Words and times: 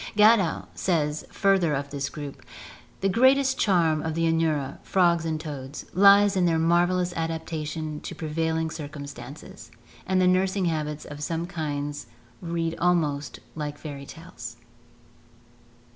Gadow 0.17 0.67
says 0.73 1.25
further 1.29 1.75
of 1.75 1.91
this 1.91 2.09
group: 2.09 2.43
"The 3.01 3.07
greatest 3.07 3.59
charm 3.59 4.01
of 4.01 4.15
the 4.15 4.23
Anura 4.25 4.79
[frogs 4.81 5.25
and 5.25 5.39
toads] 5.39 5.85
lies 5.93 6.35
in 6.35 6.45
their 6.47 6.57
marvellous 6.57 7.13
adaptation 7.13 7.99
to 7.99 8.15
prevailing 8.15 8.71
circumstances; 8.71 9.69
and 10.07 10.19
the 10.19 10.25
nursing 10.25 10.65
habits 10.65 11.05
of 11.05 11.21
some 11.21 11.45
kinds 11.45 12.07
read 12.41 12.75
almost 12.79 13.41
like 13.53 13.77
fairy 13.77 14.07
tales." 14.07 14.57